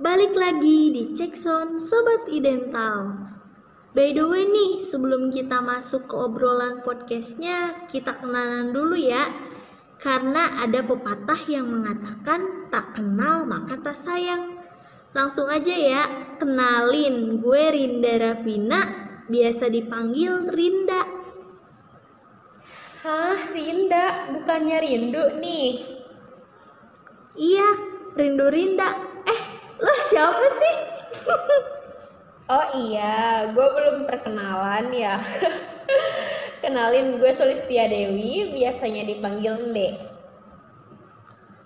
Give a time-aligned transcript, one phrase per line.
[0.00, 3.20] Balik lagi di Cekson Sobat Idental.
[3.92, 9.28] By the way nih, sebelum kita masuk ke obrolan podcastnya, kita kenalan dulu ya.
[10.00, 14.64] Karena ada pepatah yang mengatakan tak kenal maka tak sayang.
[15.12, 16.02] Langsung aja ya,
[16.40, 18.80] kenalin gue Rinda Ravina,
[19.28, 21.04] biasa dipanggil Rinda.
[23.04, 25.76] Hah, Rinda, bukannya Rindu nih.
[27.36, 27.68] Iya,
[28.16, 29.09] Rindu Rinda.
[29.80, 30.76] Lo siapa sih?
[32.50, 35.22] Oh iya, gue belum perkenalan ya.
[36.66, 39.94] Kenalin gue Sulistia Dewi, biasanya dipanggil Nde.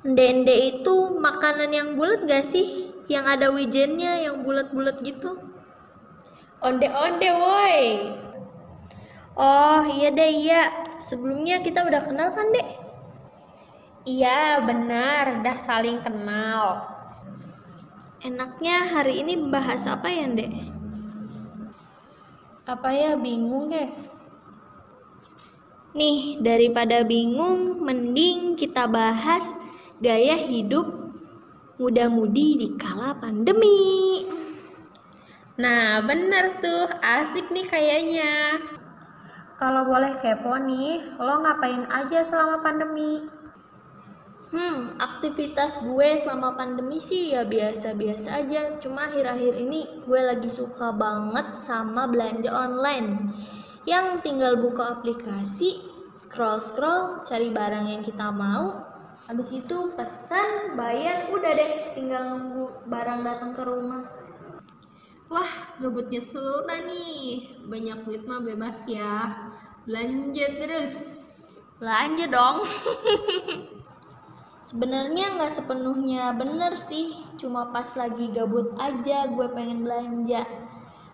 [0.04, 2.92] Ndende itu makanan yang bulat gak sih?
[3.08, 5.40] Yang ada wijennya yang bulat-bulat gitu.
[6.60, 7.80] Onde-onde woi.
[9.40, 10.84] Oh iya deh iya.
[11.00, 12.68] Sebelumnya kita udah kenal kan dek?
[14.04, 16.93] Iya, benar, dah saling kenal.
[18.24, 20.48] Enaknya hari ini bahas apa ya dek?
[22.64, 23.92] Apa ya bingung deh.
[25.92, 29.52] Nih, daripada bingung, mending kita bahas
[30.00, 30.88] gaya hidup
[31.76, 34.24] muda-mudi di kala pandemi.
[35.60, 38.56] Nah, bener tuh, asik nih kayaknya.
[39.60, 43.33] Kalau boleh kepo nih, lo ngapain aja selama pandemi?
[44.44, 48.76] Hmm, aktivitas gue selama pandemi sih ya biasa-biasa aja.
[48.76, 53.32] Cuma akhir-akhir ini gue lagi suka banget sama belanja online.
[53.88, 55.80] Yang tinggal buka aplikasi,
[56.12, 58.84] scroll-scroll, cari barang yang kita mau.
[59.24, 64.04] Habis itu pesan, bayar, udah deh tinggal nunggu barang datang ke rumah.
[65.32, 67.64] Wah, gabutnya Sultan nih.
[67.64, 69.48] Banyak duit mah bebas ya.
[69.88, 70.92] Belanja terus.
[71.80, 72.60] Belanja dong.
[74.64, 80.48] Sebenarnya nggak sepenuhnya bener sih, cuma pas lagi gabut aja gue pengen belanja.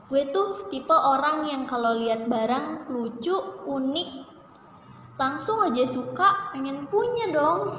[0.07, 3.35] Gue tuh tipe orang yang kalau lihat barang lucu,
[3.67, 4.23] unik,
[5.19, 7.75] langsung aja suka, pengen punya dong.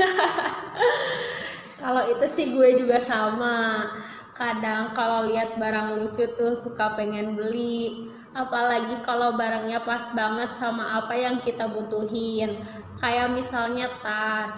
[1.84, 3.84] kalau itu sih gue juga sama.
[4.32, 11.02] Kadang kalau lihat barang lucu tuh suka pengen beli apalagi kalau barangnya pas banget sama
[11.02, 12.62] apa yang kita butuhin.
[13.00, 14.54] Kayak misalnya tas.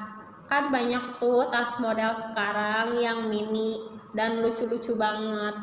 [0.50, 3.80] Kan banyak tuh tas model sekarang yang mini
[4.12, 5.56] dan lucu-lucu banget.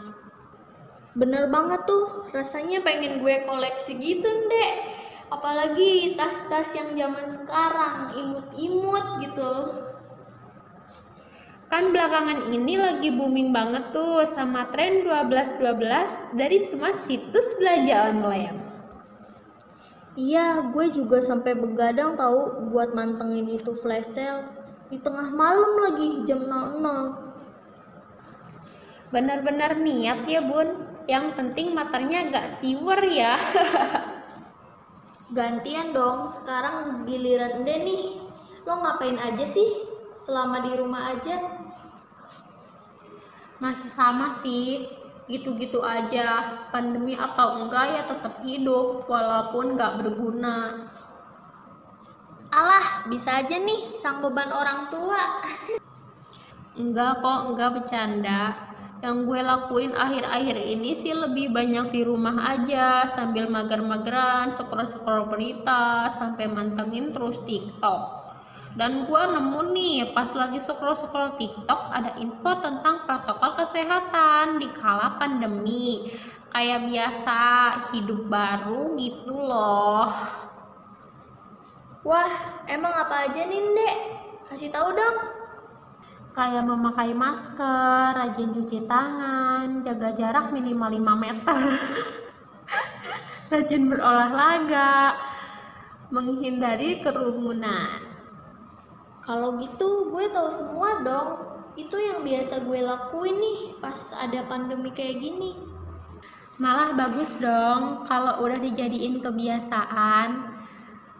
[1.14, 2.32] Bener banget tuh.
[2.34, 4.72] Rasanya pengen gue koleksi gitu deh
[5.30, 9.54] apalagi tas-tas yang zaman sekarang imut-imut gitu
[11.70, 18.58] Kan belakangan ini lagi booming banget tuh sama tren 12-12 dari semua situs belanja online.
[20.18, 24.50] Iya, gue juga sampai begadang tahu buat mantengin itu flash sale
[24.90, 29.14] di tengah malam lagi jam 00.
[29.14, 33.38] Benar-benar niat ya bun, yang penting matanya gak siwer ya.
[35.38, 38.18] Gantian dong, sekarang giliran deh nih.
[38.66, 39.86] Lo ngapain aja sih
[40.18, 41.59] selama di rumah aja?
[43.60, 44.88] Masih sama sih.
[45.30, 46.58] Gitu-gitu aja.
[46.74, 50.90] Pandemi atau enggak ya tetap hidup walaupun nggak berguna.
[52.50, 55.22] Alah bisa aja nih sang beban orang tua.
[56.82, 58.42] Enggak kok enggak bercanda.
[59.00, 66.12] Yang gue lakuin akhir-akhir ini sih lebih banyak di rumah aja sambil mager-mageran scroll-scroll berita
[66.12, 68.19] sampai mantengin terus TikTok
[68.78, 74.70] dan gue nemu nih pas lagi scroll scroll TikTok ada info tentang protokol kesehatan di
[74.78, 76.14] kala pandemi.
[76.50, 77.40] Kayak biasa
[77.94, 80.10] hidup baru gitu loh.
[82.06, 82.34] Wah
[82.66, 83.98] emang apa aja nih dek
[84.50, 85.18] kasih tahu dong.
[86.34, 91.60] Kayak memakai masker, rajin cuci tangan, jaga jarak minimal 5 meter,
[93.52, 95.20] rajin berolahraga,
[96.14, 98.09] menghindari kerumunan.
[99.30, 101.30] Kalau gitu gue tahu semua dong.
[101.78, 105.54] Itu yang biasa gue lakuin nih pas ada pandemi kayak gini.
[106.58, 110.50] Malah bagus dong kalau udah dijadiin kebiasaan.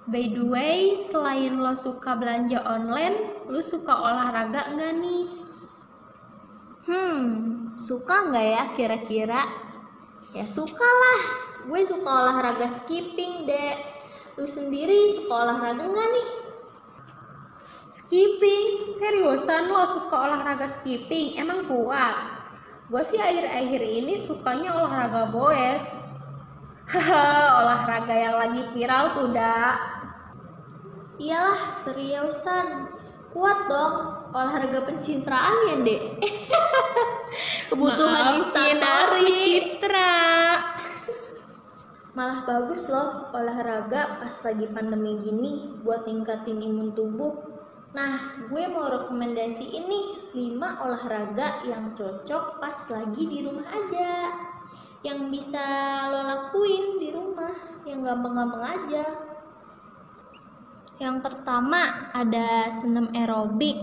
[0.10, 5.26] By the way, selain lo suka belanja online, lo suka olahraga enggak nih?
[6.90, 7.22] Hmm,
[7.78, 9.42] suka nggak ya kira-kira?
[10.34, 11.22] Ya suka lah.
[11.70, 13.78] Gue suka olahraga skipping deh.
[14.34, 16.39] Lu sendiri suka olahraga nggak nih?
[18.10, 18.98] Skipping?
[18.98, 21.38] Seriusan lo suka olahraga skipping?
[21.38, 22.42] Emang kuat?
[22.90, 25.86] Gue sih akhir-akhir ini sukanya olahraga boes.
[26.90, 27.30] Haha,
[27.62, 29.30] olahraga yang lagi viral tuh,
[31.22, 32.90] Iyalah, seriusan.
[33.30, 33.96] Kuat dong.
[34.30, 36.02] olahraga pencitraan ya dek
[37.74, 40.14] kebutuhan aku, Citra.
[42.18, 47.59] malah bagus loh olahraga pas lagi pandemi gini buat ningkatin imun tubuh
[47.90, 50.00] nah gue mau rekomendasi ini
[50.34, 54.30] 5 olahraga yang cocok pas lagi di rumah aja.
[55.00, 55.64] Yang bisa
[56.12, 57.56] lo lakuin di rumah
[57.88, 59.06] yang gampang-gampang aja.
[61.00, 63.80] Yang pertama ada senam aerobik.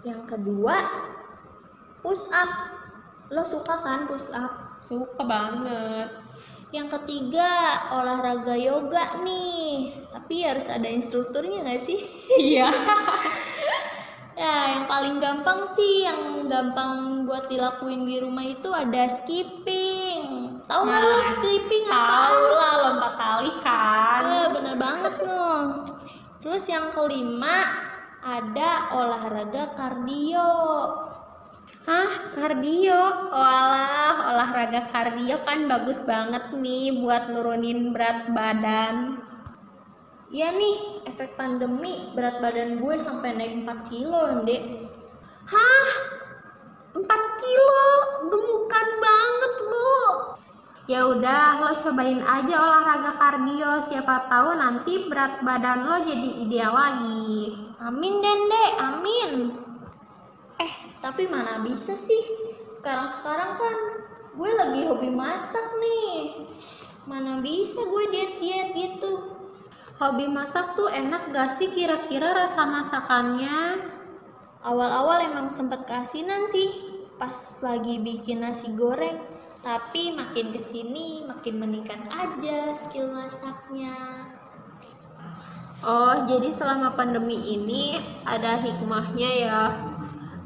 [0.00, 0.80] Yang kedua
[2.00, 2.50] push up.
[3.30, 4.80] Lo suka kan push up?
[4.80, 6.29] Suka banget.
[6.70, 7.48] Yang ketiga
[7.90, 11.98] olahraga yoga nih tapi harus ada instrukturnya nggak sih
[12.54, 12.70] Iya.
[14.38, 20.86] ya yang paling gampang sih yang gampang buat dilakuin di rumah itu ada skipping tahu
[20.86, 24.22] nggak lo Nah, skipping apa Tahu lah lompat tali kan.
[24.22, 25.82] Eh, bener banget loh.
[26.38, 27.56] Terus yang kelima
[28.22, 30.52] ada olahraga kardio.
[31.90, 33.34] Hah, kardio?
[33.34, 39.18] Walah, olahraga kardio kan bagus banget nih buat nurunin berat badan.
[40.30, 44.86] Iya nih, efek pandemi berat badan gue sampai naik 4 kilo, Dek.
[45.50, 45.90] Hah?
[46.94, 47.86] 4 kilo?
[48.38, 49.98] Gemukan banget lu.
[50.86, 53.82] Ya udah, lo cobain aja olahraga kardio.
[53.82, 57.50] Siapa tahu nanti berat badan lo jadi ideal lagi.
[57.82, 58.72] Amin den, Dek.
[58.78, 59.69] Amin.
[60.60, 62.20] Eh, tapi mana bisa sih?
[62.68, 63.76] Sekarang-sekarang kan
[64.36, 66.44] gue lagi hobi masak nih.
[67.08, 69.40] Mana bisa gue diet-diet gitu.
[69.96, 73.88] Hobi masak tuh enak gak sih kira-kira rasa masakannya?
[74.60, 76.68] Awal-awal emang sempet keasinan sih
[77.16, 77.32] pas
[77.64, 79.24] lagi bikin nasi goreng.
[79.64, 83.96] Tapi makin ke sini makin meningkat aja skill masaknya.
[85.80, 87.96] Oh, jadi selama pandemi ini
[88.28, 89.89] ada hikmahnya ya.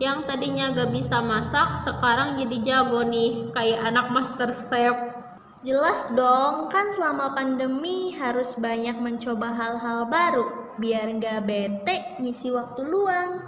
[0.02, 4.96] Yang tadinya gak bisa masak, sekarang jadi jago nih, kayak anak master chef.
[5.64, 10.44] Jelas dong, kan selama pandemi harus banyak mencoba hal-hal baru
[10.76, 13.38] biar gak bete ngisi waktu luang.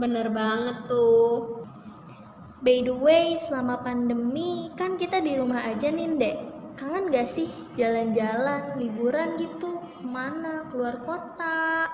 [0.00, 1.62] Bener banget tuh.
[2.64, 6.36] By the way, selama pandemi kan kita di rumah aja nih, Dek.
[6.80, 9.84] Kangen gak sih jalan-jalan, liburan gitu?
[10.00, 10.66] Ke mana?
[10.72, 11.90] Keluar kota,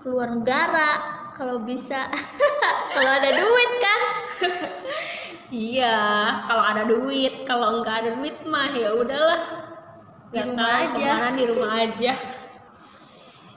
[0.00, 2.08] keluar negara, kalau bisa.
[2.94, 4.00] kalau ada duit kan?
[5.54, 5.94] Iya,
[6.50, 9.42] kalau ada duit, kalau nggak ada duit mah ya udahlah.
[10.34, 10.90] Di rumah tahu aja.
[10.90, 12.12] ke mana, di rumah aja.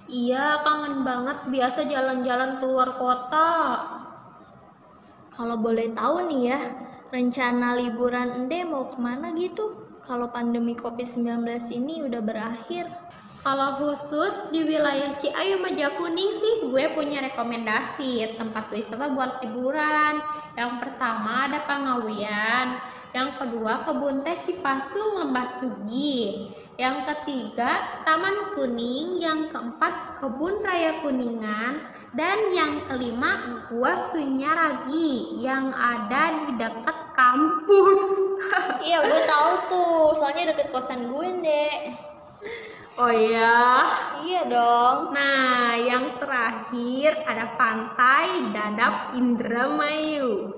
[0.06, 3.50] Iya, kangen banget biasa jalan-jalan keluar kota.
[5.34, 6.60] Kalau boleh tahu nih ya,
[7.10, 9.98] rencana liburan Ende mau ke mana gitu?
[10.06, 12.94] Kalau pandemi COVID-19 ini udah berakhir.
[13.46, 20.20] Kalau khusus di wilayah Ciayu Majakuning sih gue punya rekomendasi tempat wisata buat liburan.
[20.58, 22.82] Yang pertama ada Pangawian,
[23.14, 26.50] yang kedua Kebun Teh Cipasung Lembah Sugi,
[26.82, 35.70] yang ketiga Taman Kuning, yang keempat Kebun Raya Kuningan, dan yang kelima Gua Sunyaragi yang
[35.78, 38.02] ada di dekat kampus.
[38.88, 40.04] Iya, gue tahu tuh.
[40.16, 42.08] Soalnya deket kosan gue, Dek.
[42.98, 43.58] Oh ya.
[44.26, 45.14] Iya dong.
[45.14, 50.52] Nah, yang terakhir ada Pantai Dadap Indramayu.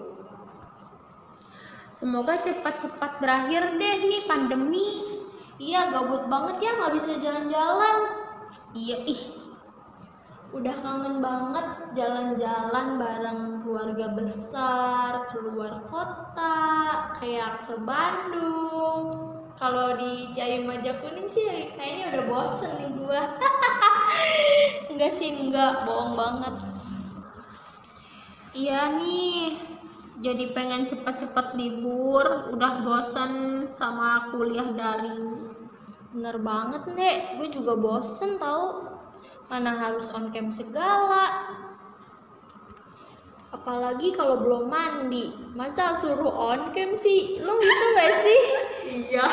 [1.91, 5.03] Semoga cepat-cepat berakhir deh nih pandemi.
[5.59, 7.97] Iya, gabut banget ya nggak bisa jalan-jalan.
[8.71, 9.23] Iya, ih.
[10.49, 16.57] Udah kangen banget jalan-jalan bareng keluarga besar, keluar kota,
[17.19, 19.38] kayak ke Bandung.
[19.59, 23.23] Kalau di Ciayu Majakuning sih kayaknya udah bosen nih gua.
[24.95, 26.55] enggak sih, enggak, bohong banget.
[28.55, 29.59] Iya nih.
[30.19, 33.31] Jadi pengen cepat-cepat libur, udah bosan
[33.71, 35.55] sama kuliah daring.
[36.11, 37.19] Bener banget, Dek.
[37.39, 38.87] Gue juga bosen tahu.
[39.51, 41.55] Mana harus on cam segala.
[43.49, 45.33] Apalagi kalau belum mandi.
[45.57, 47.41] Masa suruh on cam sih?
[47.41, 48.41] Lo gitu gak sih?
[49.09, 49.25] Iya.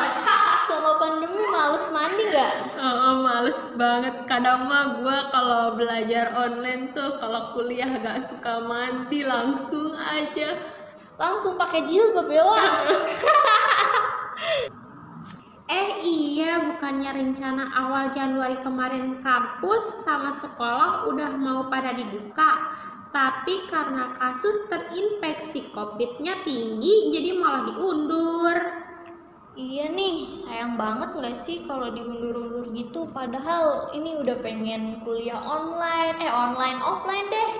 [0.64, 2.54] Sama pandemi males mandi gak?
[2.80, 4.24] Oh, males banget.
[4.24, 10.56] Kadang mah gue kalau belajar online tuh kalau kuliah gak suka mandi langsung aja.
[11.20, 12.44] Langsung pakai jilbab ya.
[15.66, 22.70] Eh iya, bukannya rencana awal Januari kemarin kampus sama sekolah udah mau pada dibuka.
[23.14, 28.56] Tapi karena kasus terinfeksi COVID-nya tinggi, jadi malah diundur.
[29.56, 33.08] Iya nih, sayang banget nggak sih kalau diundur-undur gitu.
[33.08, 37.52] Padahal ini udah pengen kuliah online, eh online offline deh.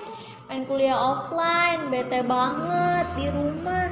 [0.45, 3.89] Pengen kuliah offline, bete banget di rumah.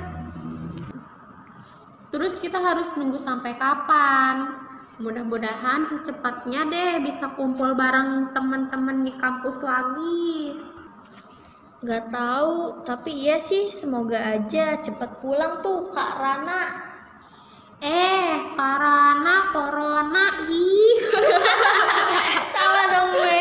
[2.13, 4.53] Terus kita harus nunggu sampai kapan?
[5.03, 10.55] Mudah-mudahan secepatnya deh bisa kumpul bareng teman-teman di kampus lagi.
[11.85, 16.62] Nggak tahu, tapi iya sih semoga aja cepet pulang tuh Kak Rana.
[17.85, 20.97] Eh, karena corona ih.
[22.57, 23.41] Salah dong gue.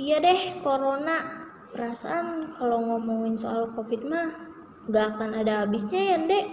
[0.00, 1.44] Iya deh, corona.
[1.76, 4.32] Perasaan kalau ngomongin soal covid mah
[4.88, 6.46] gak akan ada habisnya ya, Dek.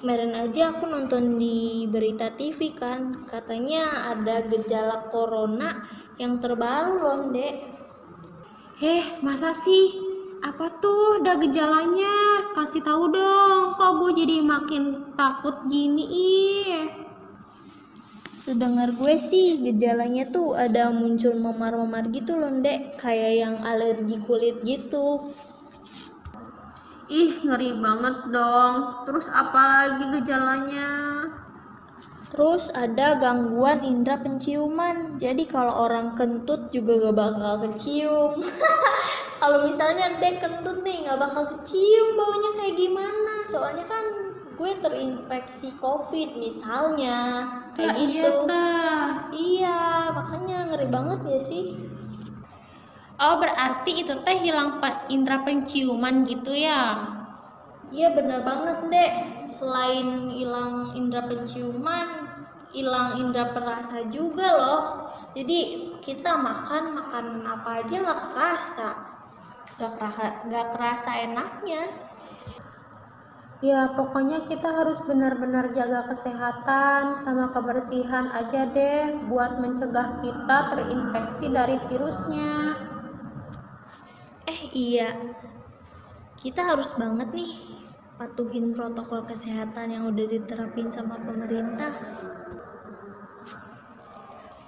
[0.00, 5.84] Kemarin aja aku nonton di berita TV kan, katanya ada gejala corona
[6.16, 7.79] yang terbaru loh, Dek.
[8.80, 9.92] Eh, masa sih?
[10.40, 12.48] Apa tuh ada gejalanya?
[12.56, 13.76] Kasih tahu dong.
[13.76, 16.88] Kok gue jadi makin takut gini ih.
[18.40, 24.64] Sedengar gue sih gejalanya tuh ada muncul memar-memar gitu loh, Dek, kayak yang alergi kulit
[24.64, 25.28] gitu.
[27.12, 29.04] Ih, ngeri banget dong.
[29.04, 30.88] Terus apa lagi gejalanya?
[32.30, 35.18] Terus ada gangguan indera penciuman.
[35.18, 38.38] Jadi kalau orang kentut juga gak bakal kecium.
[39.42, 43.34] kalau misalnya dek kentut nih nggak bakal kecium baunya kayak gimana.
[43.50, 44.04] Soalnya kan
[44.54, 47.50] gue terinfeksi covid misalnya.
[47.74, 48.32] Kayak nah, gitu.
[48.46, 48.70] iya,
[49.34, 49.80] iya
[50.14, 51.66] makanya ngeri banget ya sih.
[53.20, 54.78] Oh berarti itu teh hilang
[55.10, 57.19] indera penciuman gitu ya
[57.90, 59.12] iya bener banget dek.
[59.50, 62.30] Selain hilang indera penciuman
[62.70, 64.82] hilang indera perasa juga loh.
[65.34, 68.90] Jadi kita makan makan apa aja nggak kerasa.
[69.78, 71.82] Gak kerasa gak kerasa enaknya.
[73.60, 81.46] Ya pokoknya kita harus benar-benar jaga kesehatan sama kebersihan aja deh buat mencegah kita terinfeksi
[81.52, 82.52] dari virusnya.
[84.48, 85.12] Eh iya.
[86.40, 87.79] Kita harus banget nih
[88.20, 91.88] patuhin protokol kesehatan yang udah diterapin sama pemerintah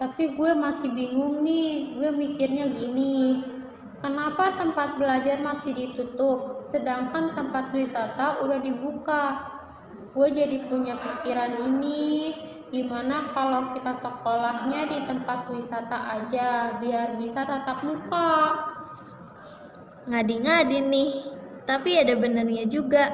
[0.00, 3.44] tapi gue masih bingung nih gue mikirnya gini
[4.02, 9.46] Kenapa tempat belajar masih ditutup, sedangkan tempat wisata udah dibuka?
[10.10, 12.34] Gue jadi punya pikiran ini,
[12.74, 18.34] gimana kalau kita sekolahnya di tempat wisata aja, biar bisa tatap muka?
[20.10, 21.12] Ngadi-ngadi nih,
[21.62, 23.06] tapi ada benernya juga.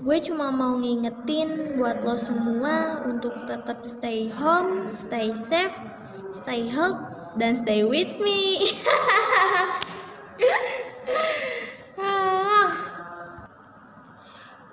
[0.00, 5.76] Gue cuma mau ngingetin buat lo semua untuk tetap stay home, stay safe,
[6.32, 7.04] stay healthy,
[7.36, 8.64] dan stay with me.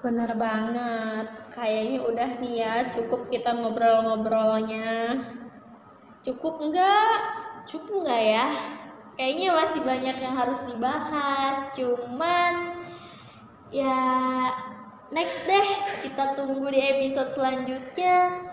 [0.07, 1.27] Bener banget.
[1.51, 5.19] Kayaknya udah nih ya, cukup kita ngobrol-ngobrolnya.
[6.23, 7.19] Cukup enggak?
[7.67, 8.47] Cukup enggak ya?
[9.19, 11.75] Kayaknya masih banyak yang harus dibahas.
[11.75, 12.79] Cuman
[13.75, 13.99] ya
[15.11, 15.69] next deh
[16.03, 18.47] kita tunggu di episode selanjutnya.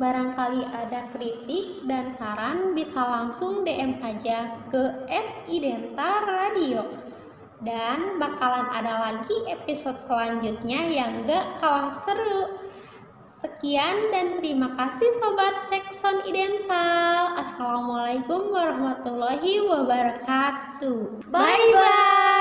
[0.00, 5.04] Barangkali ada kritik dan saran bisa langsung DM aja ke
[5.44, 6.88] @identa radio.
[7.60, 12.56] Dan bakalan ada lagi episode selanjutnya yang gak kalah seru.
[13.28, 17.36] Sekian dan terima kasih Sobat Cekson Idental.
[17.36, 21.28] Assalamualaikum warahmatullahi wabarakatuh.
[21.28, 22.39] Bye-bye.